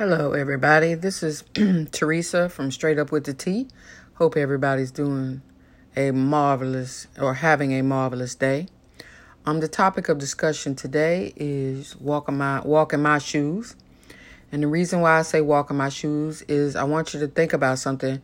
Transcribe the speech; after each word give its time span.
Hello, 0.00 0.32
everybody. 0.32 0.94
This 0.94 1.22
is 1.22 1.44
Teresa 1.92 2.48
from 2.48 2.70
Straight 2.70 2.98
Up 2.98 3.12
with 3.12 3.24
the 3.24 3.34
T. 3.34 3.68
Hope 4.14 4.34
everybody's 4.34 4.90
doing 4.90 5.42
a 5.94 6.10
marvelous 6.10 7.06
or 7.20 7.34
having 7.34 7.74
a 7.74 7.82
marvelous 7.82 8.34
day. 8.34 8.66
Um, 9.44 9.60
the 9.60 9.68
topic 9.68 10.08
of 10.08 10.16
discussion 10.16 10.74
today 10.74 11.34
is 11.36 12.00
walking 12.00 12.38
my 12.38 12.62
walking 12.62 13.02
my 13.02 13.18
shoes, 13.18 13.76
and 14.50 14.62
the 14.62 14.68
reason 14.68 15.02
why 15.02 15.18
I 15.18 15.20
say 15.20 15.42
walking 15.42 15.76
my 15.76 15.90
shoes 15.90 16.40
is 16.48 16.76
I 16.76 16.84
want 16.84 17.12
you 17.12 17.20
to 17.20 17.28
think 17.28 17.52
about 17.52 17.78
something. 17.78 18.22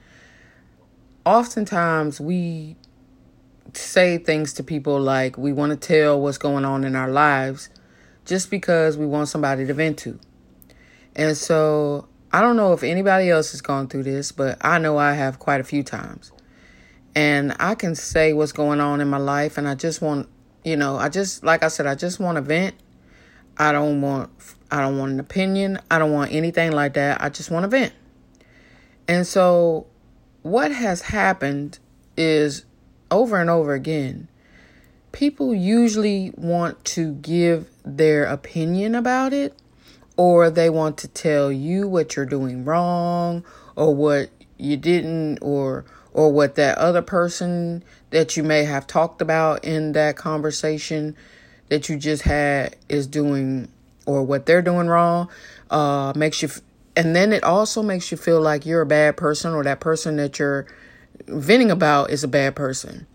Oftentimes, 1.26 2.18
we 2.22 2.76
say 3.74 4.16
things 4.16 4.54
to 4.54 4.64
people 4.64 4.98
like 4.98 5.36
we 5.36 5.52
want 5.52 5.78
to 5.78 5.88
tell 5.88 6.18
what's 6.18 6.38
going 6.38 6.64
on 6.64 6.84
in 6.84 6.96
our 6.96 7.10
lives, 7.10 7.68
just 8.24 8.50
because 8.50 8.96
we 8.96 9.04
want 9.04 9.28
somebody 9.28 9.66
to 9.66 9.74
vent 9.74 9.98
to. 9.98 10.18
And 11.16 11.36
so 11.36 12.08
I 12.30 12.42
don't 12.42 12.56
know 12.56 12.74
if 12.74 12.82
anybody 12.82 13.30
else 13.30 13.52
has 13.52 13.62
gone 13.62 13.88
through 13.88 14.02
this, 14.02 14.30
but 14.30 14.58
I 14.60 14.78
know 14.78 14.98
I 14.98 15.14
have 15.14 15.38
quite 15.38 15.60
a 15.60 15.64
few 15.64 15.82
times. 15.82 16.30
And 17.14 17.56
I 17.58 17.74
can 17.74 17.94
say 17.94 18.34
what's 18.34 18.52
going 18.52 18.78
on 18.78 19.00
in 19.00 19.08
my 19.08 19.16
life, 19.16 19.56
and 19.56 19.66
I 19.66 19.74
just 19.74 20.02
want, 20.02 20.28
you 20.62 20.76
know, 20.76 20.96
I 20.96 21.08
just, 21.08 21.42
like 21.42 21.62
I 21.62 21.68
said, 21.68 21.86
I 21.86 21.94
just 21.94 22.20
want 22.20 22.36
to 22.36 22.42
vent. 22.42 22.74
I 23.56 23.72
don't 23.72 24.02
want, 24.02 24.28
I 24.70 24.82
don't 24.82 24.98
want 24.98 25.12
an 25.12 25.20
opinion. 25.20 25.78
I 25.90 25.98
don't 25.98 26.12
want 26.12 26.32
anything 26.32 26.72
like 26.72 26.92
that. 26.94 27.22
I 27.22 27.30
just 27.30 27.50
want 27.50 27.64
to 27.64 27.68
vent. 27.68 27.94
And 29.08 29.26
so 29.26 29.86
what 30.42 30.70
has 30.70 31.00
happened 31.00 31.78
is 32.18 32.66
over 33.10 33.40
and 33.40 33.48
over 33.48 33.72
again, 33.72 34.28
people 35.12 35.54
usually 35.54 36.32
want 36.36 36.84
to 36.84 37.14
give 37.14 37.70
their 37.82 38.24
opinion 38.24 38.94
about 38.94 39.32
it 39.32 39.54
or 40.16 40.50
they 40.50 40.70
want 40.70 40.98
to 40.98 41.08
tell 41.08 41.52
you 41.52 41.86
what 41.86 42.16
you're 42.16 42.26
doing 42.26 42.64
wrong 42.64 43.44
or 43.74 43.94
what 43.94 44.30
you 44.58 44.76
didn't 44.76 45.38
or 45.40 45.84
or 46.12 46.32
what 46.32 46.54
that 46.54 46.78
other 46.78 47.02
person 47.02 47.84
that 48.10 48.36
you 48.36 48.42
may 48.42 48.64
have 48.64 48.86
talked 48.86 49.20
about 49.20 49.62
in 49.64 49.92
that 49.92 50.16
conversation 50.16 51.14
that 51.68 51.88
you 51.88 51.96
just 51.98 52.22
had 52.22 52.74
is 52.88 53.06
doing 53.06 53.68
or 54.06 54.22
what 54.22 54.46
they're 54.46 54.62
doing 54.62 54.86
wrong 54.86 55.28
uh 55.70 56.12
makes 56.16 56.40
you 56.42 56.48
f- 56.48 56.60
and 56.96 57.14
then 57.14 57.32
it 57.32 57.44
also 57.44 57.82
makes 57.82 58.10
you 58.10 58.16
feel 58.16 58.40
like 58.40 58.64
you're 58.64 58.80
a 58.80 58.86
bad 58.86 59.16
person 59.16 59.52
or 59.52 59.62
that 59.62 59.80
person 59.80 60.16
that 60.16 60.38
you're 60.38 60.66
venting 61.26 61.70
about 61.70 62.10
is 62.10 62.24
a 62.24 62.28
bad 62.28 62.56
person 62.56 63.06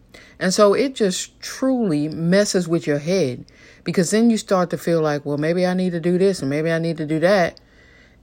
and 0.41 0.51
so 0.51 0.73
it 0.73 0.95
just 0.95 1.39
truly 1.39 2.09
messes 2.09 2.67
with 2.67 2.87
your 2.87 2.97
head 2.97 3.45
because 3.83 4.09
then 4.09 4.31
you 4.31 4.37
start 4.37 4.71
to 4.71 4.77
feel 4.77 4.99
like, 4.99 5.23
well, 5.23 5.37
maybe 5.37 5.67
I 5.67 5.75
need 5.75 5.91
to 5.91 5.99
do 5.99 6.17
this 6.17 6.41
and 6.41 6.49
maybe 6.49 6.71
I 6.71 6.79
need 6.79 6.97
to 6.97 7.05
do 7.05 7.19
that. 7.19 7.61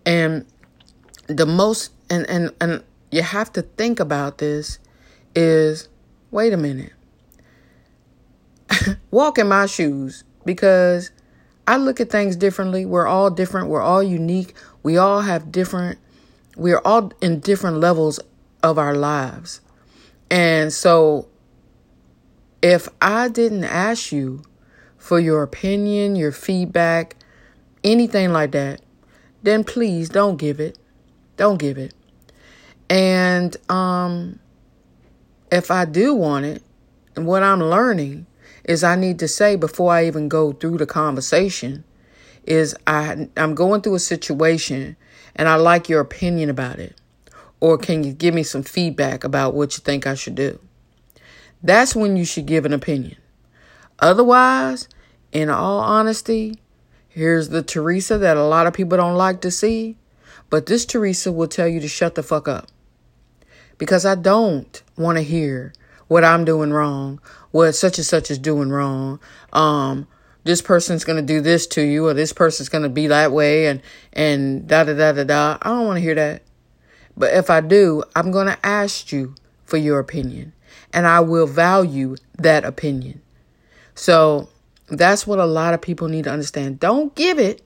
And 0.05 0.45
the 1.29 1.47
most 1.47 1.93
and 2.11 2.29
and 2.29 2.51
and 2.61 2.83
you 3.13 3.23
have 3.23 3.53
to 3.53 3.63
think 3.63 4.01
about 4.01 4.39
this 4.39 4.81
is 5.37 5.89
wait 6.33 6.53
a 6.53 6.57
minute. 6.57 6.93
Walk 9.13 9.39
in 9.39 9.47
my 9.47 9.67
shoes 9.67 10.25
because 10.45 11.13
I 11.69 11.77
look 11.77 12.01
at 12.01 12.11
things 12.11 12.35
differently. 12.35 12.85
We're 12.85 13.07
all 13.07 13.31
different. 13.31 13.69
We're 13.69 13.81
all 13.81 14.03
unique. 14.03 14.55
We 14.83 14.97
all 14.97 15.21
have 15.21 15.53
different 15.53 16.01
we're 16.57 16.81
all 16.85 17.13
in 17.21 17.39
different 17.39 17.77
levels 17.77 18.19
of 18.65 18.77
our 18.77 18.97
lives. 18.97 19.61
And 20.29 20.73
so 20.73 21.29
if 22.62 22.89
I 23.01 23.28
didn't 23.28 23.64
ask 23.64 24.12
you 24.12 24.42
for 24.97 25.20
your 25.20 25.42
opinion, 25.42 26.17
your 26.17 26.33
feedback, 26.33 27.17
anything 27.84 28.33
like 28.33 28.53
that, 28.53 28.81
then 29.42 29.65
please 29.65 30.09
don't 30.09 30.37
give 30.37 30.61
it. 30.61 30.78
Don't 31.37 31.59
give 31.59 31.78
it. 31.78 31.95
And 32.91 33.56
um 33.70 34.41
if 35.50 35.70
I 35.70 35.84
do 35.84 36.15
want 36.15 36.45
it, 36.45 36.62
and 37.17 37.27
what 37.27 37.43
I'm 37.43 37.60
learning 37.60 38.27
is 38.65 38.84
I 38.84 38.97
need 38.97 39.19
to 39.21 39.28
say 39.28 39.56
before 39.56 39.93
I 39.93 40.06
even 40.06 40.28
go 40.28 40.53
through 40.53 40.78
the 40.78 40.87
conversation 40.87 41.84
is 42.44 42.75
I 42.87 43.28
I'm 43.37 43.54
going 43.54 43.83
through 43.83 43.94
a 43.94 44.00
situation 44.00 44.97
and 45.37 45.49
I 45.49 45.54
like 45.56 45.88
your 45.88 46.00
opinion 46.00 46.50
about 46.50 46.78
it. 46.78 47.00
Or 47.60 47.77
can 47.78 48.04
you 48.04 48.12
give 48.12 48.34
me 48.34 48.43
some 48.43 48.62
feedback 48.62 49.25
about 49.25 49.54
what 49.54 49.77
you 49.77 49.83
think 49.83 50.06
I 50.06 50.15
should 50.15 50.34
do? 50.34 50.60
That's 51.63 51.95
when 51.95 52.17
you 52.17 52.25
should 52.25 52.47
give 52.47 52.65
an 52.65 52.73
opinion. 52.73 53.17
Otherwise, 53.99 54.89
in 55.33 55.51
all 55.51 55.81
honesty, 55.81 56.59
here's 57.09 57.49
the 57.49 57.63
Teresa 57.63 58.19
that 58.19 58.37
a 58.37 58.45
lot 58.45 58.67
of 58.67 58.75
people 58.75 58.97
don't 58.97 59.17
like 59.17 59.41
to 59.41 59.51
see. 59.51 59.97
But 60.51 60.67
this 60.67 60.87
Teresa 60.87 61.33
will 61.33 61.49
tell 61.49 61.69
you 61.69 61.81
to 61.81 61.89
shut 61.89 62.15
the 62.15 62.23
fuck 62.23 62.49
up. 62.49 62.69
Because 63.77 64.07
I 64.07 64.15
don't 64.15 64.83
want 64.97 65.19
to 65.19 65.23
hear 65.23 65.73
what 66.07 66.25
I'm 66.25 66.45
doing 66.45 66.73
wrong, 66.73 67.21
what 67.51 67.73
such 67.73 67.99
and 67.99 68.07
such 68.07 68.31
is 68.31 68.39
doing 68.39 68.71
wrong. 68.71 69.21
Um, 69.53 70.09
this 70.45 70.63
person's 70.63 71.05
gonna 71.05 71.23
do 71.23 71.41
this 71.41 71.67
to 71.69 71.83
you, 71.83 72.07
or 72.07 72.15
this 72.15 72.33
person's 72.33 72.71
gonna 72.71 72.89
be 72.89 73.09
that 73.09 73.31
way, 73.31 73.67
and 73.67 73.83
and 74.15 74.67
da 74.67 74.85
da 74.85 74.95
da 74.95 75.13
da 75.13 75.25
da. 75.25 75.59
I 75.61 75.69
don't 75.69 75.87
want 75.87 75.97
to 75.99 76.01
hear 76.01 76.15
that. 76.15 76.43
But 77.17 77.35
if 77.35 77.51
I 77.51 77.61
do, 77.61 78.03
I'm 78.17 78.31
gonna 78.31 78.59
ask 78.63 79.13
you 79.13 79.35
for 79.65 79.77
your 79.77 79.99
opinion 79.99 80.55
and 80.93 81.06
I 81.06 81.21
will 81.21 81.47
value 81.47 82.16
that 82.39 82.65
opinion. 82.65 83.21
So 83.94 84.49
that's 84.89 85.27
what 85.27 85.39
a 85.39 85.47
lot 85.47 85.75
of 85.75 85.81
people 85.81 86.09
need 86.09 86.25
to 86.25 86.31
understand. 86.31 86.81
Don't 86.81 87.15
give 87.15 87.39
it 87.39 87.62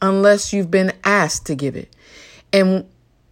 unless 0.00 0.52
you've 0.52 0.70
been 0.70 0.92
asked 1.04 1.46
to 1.46 1.54
give 1.54 1.76
it. 1.76 1.94
And 2.52 2.86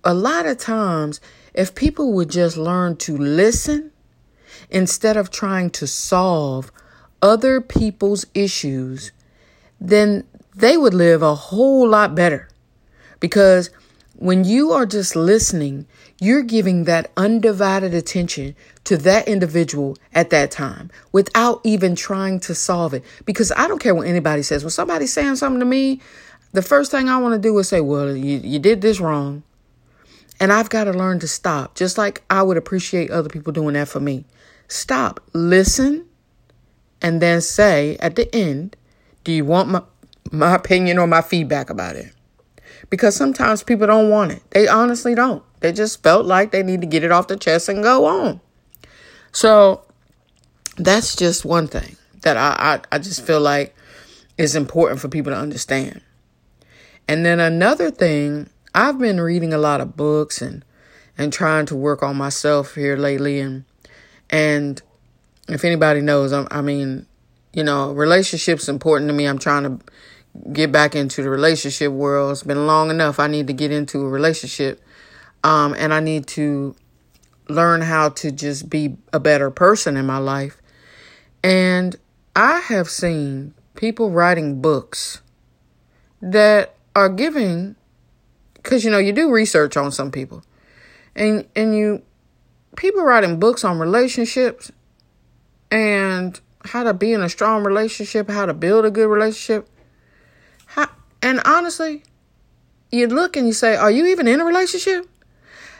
a 0.05 0.15
lot 0.15 0.47
of 0.47 0.59
times, 0.59 1.21
if 1.55 1.75
people 1.75 2.13
would 2.15 2.31
just 2.31 2.57
learn 2.57 2.97
to 2.99 3.17
listen 3.17 3.91
instead 4.71 5.17
of 5.17 5.31
trying 5.31 5.71
to 5.71 5.87
solve 5.87 6.71
other 7.23 7.61
people's 7.61 8.27
issues, 8.35 9.13
then 9.81 10.25
they 10.55 10.77
would 10.77 10.95
live 10.95 11.23
a 11.23 11.35
whole 11.35 11.89
lot 11.89 12.15
better. 12.15 12.49
Because 13.19 13.71
when 14.21 14.45
you 14.45 14.71
are 14.73 14.85
just 14.85 15.17
listening, 15.17 15.87
you're 16.21 16.43
giving 16.43 16.85
that 16.85 17.11
undivided 17.17 17.95
attention 17.95 18.55
to 18.85 18.99
that 18.99 19.27
individual 19.27 19.97
at 20.13 20.29
that 20.29 20.51
time 20.51 20.91
without 21.11 21.59
even 21.65 21.97
trying 21.97 22.39
to 22.41 22.55
solve 22.55 22.93
it. 22.93 23.03
Because 23.25 23.51
I 23.57 23.67
don't 23.67 23.79
care 23.79 23.95
what 23.95 24.07
anybody 24.07 24.43
says. 24.43 24.63
When 24.63 24.71
somebody's 24.71 25.11
saying 25.11 25.37
something 25.37 25.59
to 25.59 25.65
me, 25.65 26.03
the 26.53 26.61
first 26.61 26.91
thing 26.91 27.09
I 27.09 27.17
want 27.17 27.33
to 27.33 27.41
do 27.41 27.57
is 27.59 27.71
say, 27.71 27.81
Well, 27.81 28.15
you, 28.15 28.39
you 28.45 28.59
did 28.59 28.83
this 28.83 29.01
wrong. 29.01 29.43
And 30.39 30.53
I've 30.53 30.69
got 30.69 30.85
to 30.85 30.93
learn 30.93 31.19
to 31.21 31.29
stop, 31.29 31.75
just 31.75 31.97
like 31.97 32.23
I 32.29 32.43
would 32.43 32.59
appreciate 32.59 33.11
other 33.11 33.31
people 33.31 33.55
doing 33.55 33.73
that 33.73 33.89
for 33.89 34.01
me. 34.01 34.27
Stop, 34.69 35.21
listen, 35.33 36.07
and 37.01 37.23
then 37.23 37.41
say 37.41 37.97
at 38.01 38.17
the 38.17 38.35
end, 38.35 38.77
Do 39.25 39.33
you 39.33 39.47
want 39.47 39.71
my, 39.71 39.83
my 40.31 40.55
opinion 40.55 40.99
or 40.99 41.07
my 41.07 41.23
feedback 41.23 41.71
about 41.71 41.97
it? 41.97 42.13
Because 42.91 43.17
sometimes 43.17 43.63
people 43.63 43.87
don't 43.87 44.11
want 44.11 44.33
it. 44.33 44.43
They 44.51 44.69
honestly 44.69 45.15
don't. 45.15 45.43
They 45.61 45.73
just 45.73 46.03
felt 46.03 46.27
like 46.27 46.51
they 46.51 46.63
need 46.63 46.81
to 46.81 46.87
get 46.87 47.05
it 47.05 47.13
off 47.13 47.29
the 47.29 47.37
chest 47.37 47.69
and 47.69 47.83
go 47.83 48.05
on. 48.07 48.41
So 49.33 49.83
that's 50.77 51.15
just 51.15 51.45
one 51.45 51.69
thing 51.69 51.97
that 52.23 52.37
I, 52.37 52.57
I, 52.59 52.97
I 52.97 52.99
just 52.99 53.25
feel 53.25 53.41
like 53.41 53.75
is 54.37 54.57
important 54.57 55.01
for 55.01 55.09
people 55.09 55.33
to 55.33 55.39
understand. 55.39 56.01
And 57.07 57.25
then 57.25 57.41
another 57.41 57.91
thing, 57.91 58.49
I've 58.75 58.99
been 58.99 59.21
reading 59.21 59.53
a 59.53 59.59
lot 59.59 59.81
of 59.81 59.97
books 59.97 60.41
and 60.41 60.65
and 61.19 61.33
trying 61.33 61.67
to 61.67 61.77
work 61.77 62.03
on 62.03 62.17
myself 62.17 62.75
here 62.75 62.97
lately 62.97 63.41
and 63.41 63.65
and 64.31 64.81
if 65.49 65.65
anybody 65.65 66.01
knows, 66.01 66.33
I, 66.33 66.47
I 66.51 66.63
mean, 66.63 67.07
you 67.53 67.65
know, 67.65 67.93
relationships 67.93 68.69
important 68.69 69.09
to 69.09 69.13
me. 69.13 69.27
I'm 69.27 69.39
trying 69.39 69.65
to 69.65 69.85
get 70.53 70.71
back 70.73 70.95
into 70.95 71.23
the 71.23 71.31
relationship 71.31 71.93
world. 71.93 72.33
It's 72.33 72.43
been 72.43 72.67
long 72.67 72.91
enough. 72.91 73.19
I 73.19 73.27
need 73.27 73.47
to 73.47 73.53
get 73.53 73.71
into 73.71 74.03
a 74.05 74.09
relationship 74.09 74.81
um, 75.43 75.75
and 75.79 75.93
I 75.95 76.01
need 76.01 76.27
to 76.29 76.75
learn 77.49 77.81
how 77.81 78.11
to 78.11 78.31
just 78.31 78.71
be 78.71 78.97
a 79.13 79.21
better 79.21 79.51
person 79.51 79.97
in 79.97 80.07
my 80.07 80.19
life. 80.19 80.61
And 81.43 81.97
I 82.37 82.61
have 82.61 82.89
seen 82.89 83.55
people 83.75 84.11
writing 84.11 84.61
books 84.61 85.23
that 86.21 86.75
are 86.95 87.09
giving, 87.09 87.77
because 88.55 88.85
you 88.85 88.91
know, 88.91 88.99
you 88.99 89.13
do 89.13 89.31
research 89.31 89.77
on 89.77 89.91
some 89.91 90.11
people, 90.11 90.45
and 91.17 91.47
and 91.57 91.75
you 91.75 92.03
people 92.77 93.03
writing 93.03 93.41
books 93.41 93.65
on 93.65 93.79
relationships 93.79 94.71
and 95.71 96.41
how 96.67 96.83
to 96.83 96.93
be 96.93 97.13
in 97.13 97.23
a 97.23 97.29
strong 97.29 97.65
relationship, 97.65 98.29
how 98.29 98.45
to 98.45 98.53
build 98.53 98.85
a 98.85 98.91
good 98.91 99.09
relationship. 99.09 99.69
And 101.23 101.41
honestly, 101.45 102.03
you 102.91 103.07
look 103.07 103.37
and 103.37 103.47
you 103.47 103.53
say, 103.53 103.77
Are 103.77 103.91
you 103.91 104.07
even 104.07 104.27
in 104.27 104.41
a 104.41 104.45
relationship? 104.45 105.09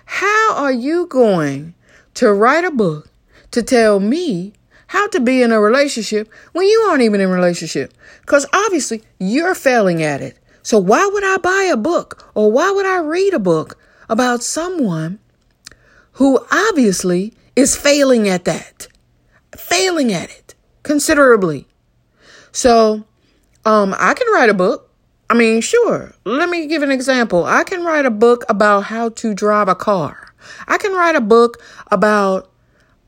How 0.05 0.55
are 0.57 0.73
you 0.73 1.07
going 1.07 1.75
to 2.15 2.33
write 2.33 2.65
a 2.65 2.71
book 2.71 3.09
to 3.53 3.63
tell 3.63 4.01
me 4.01 4.53
how 4.89 5.09
to 5.09 5.21
be 5.21 5.41
in 5.41 5.53
a 5.53 5.61
relationship 5.61 6.29
when 6.53 6.67
you 6.67 6.81
aren't 6.89 7.03
even 7.03 7.21
in 7.21 7.29
a 7.29 7.33
relationship? 7.33 7.95
Because 8.23 8.47
obviously 8.53 9.03
you're 9.19 9.55
failing 9.55 10.03
at 10.03 10.21
it. 10.21 10.39
So 10.63 10.79
why 10.79 11.09
would 11.13 11.25
I 11.25 11.39
buy 11.39 11.71
a 11.73 11.77
book 11.77 12.31
or 12.35 12.51
why 12.51 12.71
would 12.71 12.87
I 12.87 12.99
read 12.99 13.35
a 13.35 13.39
book 13.39 13.79
about 14.09 14.43
someone 14.43 15.21
who 16.15 16.45
obviously 16.51 17.33
is 17.57 17.77
failing 17.77 18.29
at 18.29 18.45
that? 18.45 18.89
Failing 19.57 20.13
at 20.13 20.31
it 20.31 20.55
considerably. 20.83 21.67
So, 22.53 23.05
um, 23.65 23.95
I 23.99 24.15
can 24.15 24.27
write 24.33 24.51
a 24.51 24.55
book. 24.55 24.90
I 25.31 25.35
mean, 25.35 25.61
sure. 25.61 26.13
Let 26.25 26.49
me 26.49 26.67
give 26.67 26.83
an 26.83 26.91
example. 26.91 27.45
I 27.45 27.63
can 27.63 27.85
write 27.85 28.05
a 28.05 28.11
book 28.11 28.45
about 28.49 28.81
how 28.81 29.11
to 29.11 29.33
drive 29.33 29.69
a 29.69 29.77
car. 29.77 30.35
I 30.67 30.77
can 30.77 30.93
write 30.93 31.15
a 31.15 31.21
book 31.21 31.63
about 31.93 32.51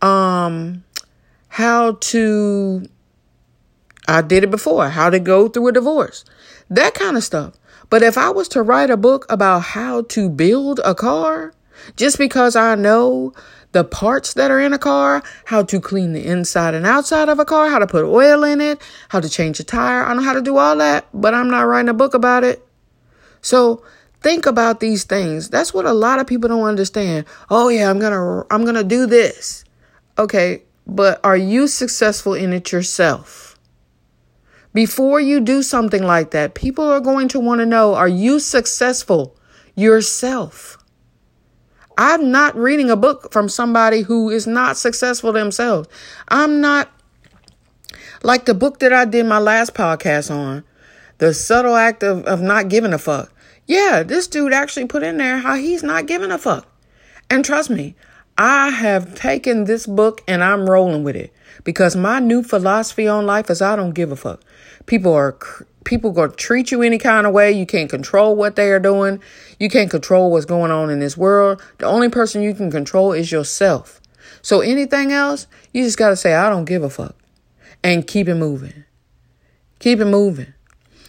um 0.00 0.84
how 1.48 1.92
to 2.00 2.86
I 4.06 4.22
did 4.22 4.44
it 4.44 4.52
before, 4.52 4.88
how 4.88 5.10
to 5.10 5.18
go 5.18 5.48
through 5.48 5.68
a 5.68 5.72
divorce. 5.72 6.24
That 6.70 6.94
kind 6.94 7.16
of 7.16 7.24
stuff. 7.24 7.58
But 7.90 8.04
if 8.04 8.16
I 8.16 8.30
was 8.30 8.46
to 8.48 8.62
write 8.62 8.90
a 8.90 8.96
book 8.96 9.26
about 9.28 9.60
how 9.60 10.02
to 10.02 10.30
build 10.30 10.80
a 10.84 10.94
car, 10.94 11.52
just 11.96 12.18
because 12.18 12.56
I 12.56 12.74
know 12.74 13.32
the 13.72 13.84
parts 13.84 14.34
that 14.34 14.50
are 14.50 14.60
in 14.60 14.72
a 14.72 14.78
car, 14.78 15.22
how 15.46 15.62
to 15.62 15.80
clean 15.80 16.12
the 16.12 16.24
inside 16.24 16.74
and 16.74 16.86
outside 16.86 17.28
of 17.28 17.38
a 17.38 17.44
car, 17.44 17.70
how 17.70 17.78
to 17.78 17.86
put 17.86 18.04
oil 18.04 18.44
in 18.44 18.60
it, 18.60 18.80
how 19.08 19.20
to 19.20 19.28
change 19.28 19.58
a 19.60 19.64
tire. 19.64 20.04
I 20.04 20.14
know 20.14 20.22
how 20.22 20.34
to 20.34 20.42
do 20.42 20.58
all 20.58 20.76
that, 20.76 21.06
but 21.14 21.34
I'm 21.34 21.50
not 21.50 21.62
writing 21.62 21.88
a 21.88 21.94
book 21.94 22.14
about 22.14 22.44
it. 22.44 22.66
So 23.40 23.82
think 24.20 24.46
about 24.46 24.80
these 24.80 25.04
things. 25.04 25.48
That's 25.48 25.72
what 25.72 25.86
a 25.86 25.92
lot 25.92 26.20
of 26.20 26.26
people 26.26 26.48
don't 26.48 26.64
understand. 26.64 27.26
Oh 27.50 27.68
yeah, 27.68 27.88
I'm 27.88 27.98
going 27.98 28.12
to 28.12 28.46
I'm 28.54 28.62
going 28.62 28.76
to 28.76 28.84
do 28.84 29.06
this. 29.06 29.64
Okay, 30.18 30.62
but 30.86 31.20
are 31.24 31.36
you 31.36 31.66
successful 31.66 32.34
in 32.34 32.52
it 32.52 32.72
yourself? 32.72 33.58
Before 34.74 35.20
you 35.20 35.40
do 35.40 35.62
something 35.62 36.02
like 36.02 36.30
that, 36.30 36.54
people 36.54 36.84
are 36.84 37.00
going 37.00 37.28
to 37.28 37.40
want 37.40 37.60
to 37.60 37.66
know, 37.66 37.94
are 37.94 38.08
you 38.08 38.40
successful 38.40 39.36
yourself? 39.74 40.81
I'm 41.98 42.30
not 42.30 42.56
reading 42.56 42.90
a 42.90 42.96
book 42.96 43.32
from 43.32 43.48
somebody 43.48 44.02
who 44.02 44.30
is 44.30 44.46
not 44.46 44.76
successful 44.76 45.32
themselves. 45.32 45.88
I'm 46.28 46.60
not 46.60 46.90
like 48.22 48.44
the 48.44 48.54
book 48.54 48.78
that 48.78 48.92
I 48.92 49.04
did 49.04 49.26
my 49.26 49.38
last 49.38 49.74
podcast 49.74 50.30
on, 50.30 50.64
The 51.18 51.34
Subtle 51.34 51.74
Art 51.74 52.02
of, 52.02 52.24
of 52.24 52.40
Not 52.40 52.68
Giving 52.68 52.92
a 52.92 52.98
Fuck. 52.98 53.32
Yeah, 53.66 54.02
this 54.02 54.26
dude 54.26 54.52
actually 54.52 54.86
put 54.86 55.02
in 55.02 55.18
there 55.18 55.38
how 55.38 55.54
he's 55.54 55.82
not 55.82 56.06
giving 56.06 56.30
a 56.30 56.38
fuck. 56.38 56.66
And 57.30 57.44
trust 57.44 57.70
me, 57.70 57.94
I 58.36 58.70
have 58.70 59.14
taken 59.14 59.64
this 59.64 59.86
book 59.86 60.22
and 60.26 60.42
I'm 60.42 60.68
rolling 60.68 61.04
with 61.04 61.16
it 61.16 61.32
because 61.64 61.94
my 61.94 62.18
new 62.18 62.42
philosophy 62.42 63.06
on 63.06 63.26
life 63.26 63.50
is 63.50 63.62
I 63.62 63.76
don't 63.76 63.92
give 63.92 64.10
a 64.10 64.16
fuck. 64.16 64.42
People 64.86 65.12
are 65.12 65.38
people 65.84 66.12
going 66.12 66.30
to 66.30 66.36
treat 66.36 66.70
you 66.70 66.82
any 66.82 66.98
kind 66.98 67.26
of 67.26 67.32
way. 67.32 67.52
You 67.52 67.66
can't 67.66 67.90
control 67.90 68.36
what 68.36 68.56
they 68.56 68.70
are 68.70 68.78
doing. 68.78 69.20
You 69.58 69.68
can't 69.68 69.90
control 69.90 70.30
what's 70.30 70.44
going 70.44 70.70
on 70.70 70.90
in 70.90 71.00
this 71.00 71.16
world. 71.16 71.62
The 71.78 71.86
only 71.86 72.08
person 72.08 72.42
you 72.42 72.54
can 72.54 72.70
control 72.70 73.12
is 73.12 73.32
yourself. 73.32 74.00
So 74.42 74.60
anything 74.60 75.12
else, 75.12 75.46
you 75.72 75.84
just 75.84 75.98
got 75.98 76.10
to 76.10 76.16
say, 76.16 76.34
I 76.34 76.50
don't 76.50 76.64
give 76.64 76.82
a 76.82 76.90
fuck 76.90 77.16
and 77.82 78.06
keep 78.06 78.28
it 78.28 78.34
moving. 78.34 78.84
Keep 79.78 80.00
it 80.00 80.06
moving. 80.06 80.52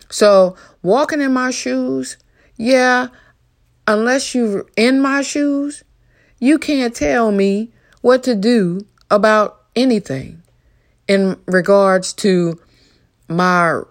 So 0.09 0.55
walking 0.81 1.21
in 1.21 1.33
my 1.33 1.51
shoes, 1.51 2.17
yeah, 2.57 3.07
unless 3.87 4.35
you're 4.35 4.65
in 4.75 5.01
my 5.01 5.21
shoes, 5.21 5.83
you 6.39 6.59
can't 6.59 6.95
tell 6.95 7.31
me 7.31 7.71
what 8.01 8.23
to 8.23 8.35
do 8.35 8.85
about 9.09 9.61
anything 9.75 10.41
in 11.07 11.39
regards 11.45 12.13
to 12.13 12.59
my 13.27 13.81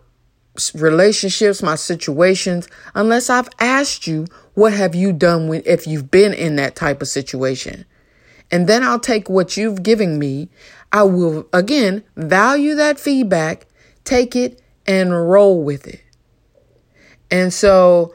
relationships, 0.75 1.63
my 1.63 1.77
situations, 1.77 2.69
unless 2.95 3.31
I've 3.31 3.49
asked 3.59 4.07
you, 4.07 4.27
what 4.55 4.73
have 4.73 4.95
you 4.95 5.13
done 5.13 5.49
when, 5.49 5.63
if 5.65 5.87
you've 5.87 6.11
been 6.11 6.35
in 6.35 6.57
that 6.57 6.77
type 6.77 7.01
of 7.01 7.09
situation? 7.09 7.85
And 8.51 8.67
then 8.67 8.83
I'll 8.83 9.01
take 9.01 9.31
what 9.31 9.57
you've 9.57 9.83
given 9.83 10.19
me. 10.19 10.51
I 10.93 11.05
will 11.05 11.49
again 11.53 12.05
value 12.17 12.75
that 12.75 13.01
feedback, 13.01 13.67
take 14.05 14.37
it 14.37 14.61
and 14.87 15.11
roll 15.29 15.63
with 15.63 15.87
it. 15.87 16.03
And 17.31 17.53
so, 17.53 18.15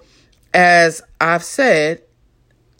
as 0.53 1.01
I've 1.19 1.43
said, 1.43 2.03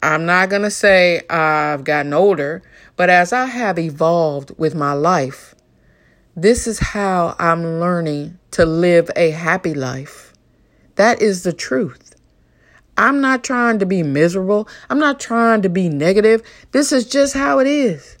I'm 0.00 0.24
not 0.24 0.50
going 0.50 0.62
to 0.62 0.70
say 0.70 1.22
I've 1.28 1.82
gotten 1.82 2.12
older, 2.12 2.62
but 2.94 3.10
as 3.10 3.32
I 3.32 3.46
have 3.46 3.78
evolved 3.78 4.52
with 4.56 4.76
my 4.76 4.92
life, 4.92 5.56
this 6.36 6.68
is 6.68 6.78
how 6.78 7.34
I'm 7.40 7.80
learning 7.80 8.37
to 8.58 8.66
live 8.66 9.08
a 9.14 9.30
happy 9.30 9.72
life. 9.72 10.32
That 10.96 11.22
is 11.22 11.44
the 11.44 11.52
truth. 11.52 12.16
I'm 12.96 13.20
not 13.20 13.44
trying 13.44 13.78
to 13.78 13.86
be 13.86 14.02
miserable. 14.02 14.68
I'm 14.90 14.98
not 14.98 15.20
trying 15.20 15.62
to 15.62 15.68
be 15.68 15.88
negative. 15.88 16.42
This 16.72 16.90
is 16.90 17.06
just 17.06 17.34
how 17.34 17.60
it 17.60 17.68
is. 17.68 18.18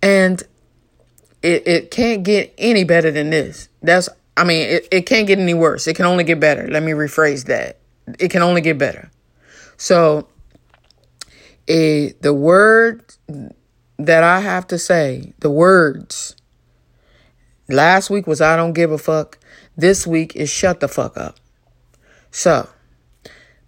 And 0.00 0.40
it, 1.42 1.66
it 1.66 1.90
can't 1.90 2.22
get 2.22 2.54
any 2.58 2.84
better 2.84 3.10
than 3.10 3.30
this. 3.30 3.68
That's, 3.82 4.08
I 4.36 4.44
mean, 4.44 4.68
it, 4.68 4.86
it 4.92 5.06
can't 5.06 5.26
get 5.26 5.40
any 5.40 5.52
worse. 5.52 5.88
It 5.88 5.94
can 5.94 6.06
only 6.06 6.22
get 6.22 6.38
better. 6.38 6.68
Let 6.68 6.84
me 6.84 6.92
rephrase 6.92 7.46
that. 7.46 7.80
It 8.20 8.30
can 8.30 8.40
only 8.40 8.60
get 8.60 8.78
better. 8.78 9.10
So, 9.76 10.28
a, 11.66 12.12
the 12.20 12.32
word 12.32 13.02
that 13.98 14.22
I 14.22 14.38
have 14.38 14.68
to 14.68 14.78
say, 14.78 15.32
the 15.40 15.50
words 15.50 16.36
Last 17.68 18.10
week 18.10 18.26
was 18.26 18.40
I 18.40 18.56
don't 18.56 18.74
give 18.74 18.92
a 18.92 18.98
fuck. 18.98 19.38
This 19.76 20.06
week 20.06 20.36
is 20.36 20.50
shut 20.50 20.80
the 20.80 20.88
fuck 20.88 21.16
up. 21.16 21.36
So, 22.30 22.68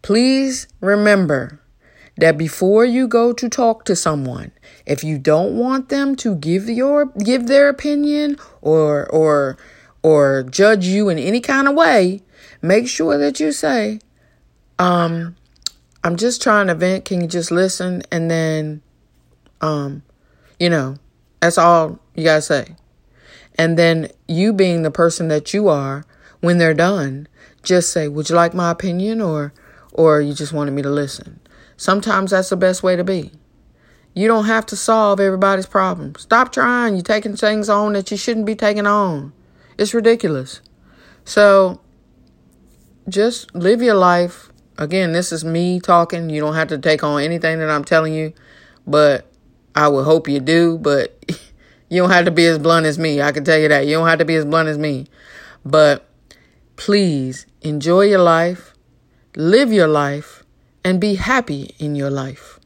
please 0.02 0.68
remember 0.80 1.60
that 2.18 2.36
before 2.36 2.84
you 2.84 3.08
go 3.08 3.32
to 3.32 3.48
talk 3.48 3.84
to 3.84 3.96
someone, 3.96 4.52
if 4.84 5.02
you 5.02 5.18
don't 5.18 5.56
want 5.56 5.88
them 5.88 6.14
to 6.16 6.34
give 6.34 6.68
your 6.68 7.06
give 7.06 7.46
their 7.46 7.68
opinion 7.68 8.36
or 8.60 9.06
or 9.10 9.56
or 10.02 10.42
judge 10.42 10.86
you 10.86 11.08
in 11.08 11.18
any 11.18 11.40
kind 11.40 11.66
of 11.66 11.74
way, 11.74 12.22
make 12.62 12.88
sure 12.88 13.18
that 13.18 13.40
you 13.40 13.50
say, 13.50 14.00
um, 14.78 15.36
I'm 16.04 16.16
just 16.16 16.42
trying 16.42 16.68
to 16.68 16.74
vent. 16.74 17.04
Can 17.04 17.20
you 17.20 17.26
just 17.26 17.50
listen? 17.50 18.02
And 18.12 18.30
then, 18.30 18.82
um, 19.60 20.02
you 20.60 20.70
know, 20.70 20.96
that's 21.40 21.58
all 21.58 21.98
you 22.14 22.24
gotta 22.24 22.42
say. 22.42 22.76
And 23.58 23.78
then 23.78 24.10
you 24.28 24.52
being 24.52 24.82
the 24.82 24.90
person 24.90 25.28
that 25.28 25.54
you 25.54 25.68
are, 25.68 26.04
when 26.40 26.58
they're 26.58 26.74
done, 26.74 27.28
just 27.62 27.90
say, 27.90 28.08
"Would 28.08 28.28
you 28.28 28.36
like 28.36 28.54
my 28.54 28.70
opinion 28.70 29.20
or 29.20 29.52
or 29.92 30.20
you 30.20 30.34
just 30.34 30.52
wanted 30.52 30.72
me 30.72 30.82
to 30.82 30.90
listen?" 30.90 31.40
Sometimes 31.76 32.30
that's 32.30 32.50
the 32.50 32.56
best 32.56 32.82
way 32.82 32.96
to 32.96 33.04
be. 33.04 33.32
You 34.14 34.28
don't 34.28 34.46
have 34.46 34.64
to 34.66 34.76
solve 34.76 35.20
everybody's 35.20 35.66
problems. 35.66 36.22
Stop 36.22 36.50
trying. 36.50 36.94
You're 36.94 37.02
taking 37.02 37.36
things 37.36 37.68
on 37.68 37.92
that 37.92 38.10
you 38.10 38.16
shouldn't 38.16 38.46
be 38.46 38.54
taking 38.54 38.86
on. 38.86 39.32
It's 39.76 39.92
ridiculous. 39.92 40.62
So 41.24 41.80
just 43.08 43.54
live 43.54 43.82
your 43.82 43.94
life. 43.94 44.50
Again, 44.78 45.12
this 45.12 45.32
is 45.32 45.44
me 45.44 45.80
talking. 45.80 46.30
You 46.30 46.40
don't 46.40 46.54
have 46.54 46.68
to 46.68 46.78
take 46.78 47.04
on 47.04 47.22
anything 47.22 47.58
that 47.58 47.68
I'm 47.68 47.84
telling 47.84 48.14
you, 48.14 48.32
but 48.86 49.26
I 49.74 49.88
would 49.88 50.04
hope 50.04 50.28
you 50.28 50.40
do. 50.40 50.78
But 50.78 51.22
You 51.88 52.02
don't 52.02 52.10
have 52.10 52.24
to 52.24 52.30
be 52.30 52.46
as 52.46 52.58
blunt 52.58 52.86
as 52.86 52.98
me. 52.98 53.22
I 53.22 53.32
can 53.32 53.44
tell 53.44 53.58
you 53.58 53.68
that. 53.68 53.86
You 53.86 53.94
don't 53.94 54.08
have 54.08 54.18
to 54.18 54.24
be 54.24 54.34
as 54.34 54.44
blunt 54.44 54.68
as 54.68 54.78
me. 54.78 55.06
But 55.64 56.08
please 56.76 57.46
enjoy 57.62 58.02
your 58.02 58.20
life, 58.20 58.74
live 59.36 59.72
your 59.72 59.88
life, 59.88 60.42
and 60.84 61.00
be 61.00 61.14
happy 61.14 61.74
in 61.78 61.94
your 61.94 62.10
life. 62.10 62.58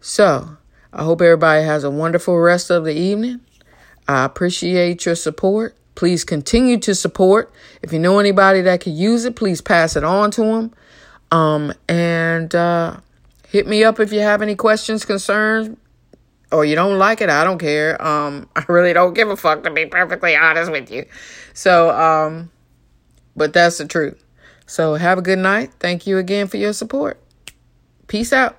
So, 0.00 0.56
I 0.92 1.04
hope 1.04 1.20
everybody 1.20 1.64
has 1.64 1.84
a 1.84 1.90
wonderful 1.90 2.38
rest 2.38 2.70
of 2.70 2.84
the 2.84 2.94
evening. 2.94 3.40
I 4.08 4.24
appreciate 4.24 5.04
your 5.06 5.14
support. 5.14 5.76
Please 5.94 6.24
continue 6.24 6.78
to 6.78 6.94
support. 6.94 7.52
If 7.82 7.92
you 7.92 7.98
know 7.98 8.18
anybody 8.18 8.62
that 8.62 8.80
could 8.80 8.94
use 8.94 9.24
it, 9.24 9.36
please 9.36 9.60
pass 9.60 9.96
it 9.96 10.04
on 10.04 10.30
to 10.32 10.42
them. 10.42 10.74
Um, 11.30 11.72
and 11.88 12.54
uh, 12.54 12.96
hit 13.46 13.66
me 13.66 13.84
up 13.84 14.00
if 14.00 14.12
you 14.12 14.20
have 14.20 14.42
any 14.42 14.56
questions, 14.56 15.04
concerns, 15.04 15.76
or 16.52 16.64
you 16.64 16.74
don't 16.74 16.98
like 16.98 17.20
it, 17.20 17.30
I 17.30 17.44
don't 17.44 17.58
care. 17.58 18.00
Um, 18.04 18.48
I 18.56 18.64
really 18.68 18.92
don't 18.92 19.14
give 19.14 19.28
a 19.28 19.36
fuck 19.36 19.62
to 19.64 19.70
be 19.70 19.86
perfectly 19.86 20.36
honest 20.36 20.70
with 20.70 20.90
you. 20.90 21.06
So, 21.54 21.90
um, 21.90 22.50
but 23.36 23.52
that's 23.52 23.78
the 23.78 23.86
truth. 23.86 24.22
So 24.66 24.94
have 24.94 25.18
a 25.18 25.22
good 25.22 25.38
night. 25.38 25.72
Thank 25.80 26.06
you 26.06 26.18
again 26.18 26.46
for 26.46 26.56
your 26.56 26.72
support. 26.72 27.20
Peace 28.06 28.32
out. 28.32 28.56